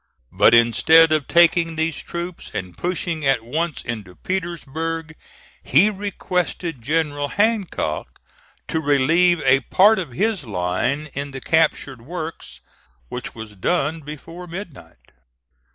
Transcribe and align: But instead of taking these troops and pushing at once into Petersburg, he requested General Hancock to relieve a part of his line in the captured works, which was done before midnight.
But 0.31 0.55
instead 0.55 1.11
of 1.11 1.27
taking 1.27 1.75
these 1.75 2.01
troops 2.01 2.49
and 2.55 2.75
pushing 2.75 3.23
at 3.23 3.43
once 3.43 3.83
into 3.85 4.15
Petersburg, 4.15 5.13
he 5.61 5.91
requested 5.91 6.81
General 6.81 7.27
Hancock 7.27 8.19
to 8.69 8.79
relieve 8.79 9.43
a 9.43 9.59
part 9.59 9.99
of 9.99 10.13
his 10.13 10.43
line 10.43 11.09
in 11.13 11.29
the 11.29 11.39
captured 11.39 12.01
works, 12.01 12.61
which 13.09 13.35
was 13.35 13.55
done 13.55 13.99
before 13.99 14.47
midnight. 14.47 15.11